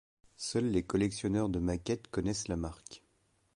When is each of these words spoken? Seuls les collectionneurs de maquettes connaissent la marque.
Seuls 0.37 0.71
les 0.71 0.81
collectionneurs 0.81 1.47
de 1.47 1.59
maquettes 1.59 2.07
connaissent 2.07 2.47
la 2.47 2.55
marque. 2.55 3.03